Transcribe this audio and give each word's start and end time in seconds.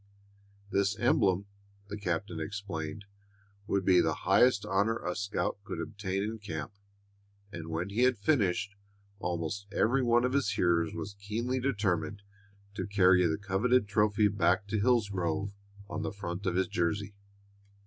This 0.71 0.97
emblem, 0.97 1.45
the 1.89 1.95
captain 1.95 2.39
explained, 2.39 3.05
would 3.67 3.85
be 3.85 4.01
the 4.01 4.15
highest 4.25 4.65
honor 4.65 4.97
a 4.97 5.15
scout 5.15 5.59
could 5.63 5.79
obtain 5.79 6.23
in 6.23 6.39
camp, 6.39 6.73
and 7.51 7.67
when 7.67 7.89
he 7.91 8.01
had 8.01 8.17
finished, 8.17 8.73
almost 9.19 9.67
every 9.71 10.01
one 10.01 10.25
of 10.25 10.33
his 10.33 10.53
hearers 10.53 10.91
was 10.95 11.13
keenly 11.21 11.59
determined 11.59 12.23
to 12.73 12.87
carry 12.87 13.23
the 13.27 13.37
coveted 13.37 13.87
trophy 13.87 14.27
back 14.27 14.65
to 14.69 14.79
Hillsgrove 14.79 15.53
on 15.87 16.01
the 16.01 16.11
front 16.11 16.47
of 16.47 16.55
his 16.55 16.67
jersey. 16.67 17.13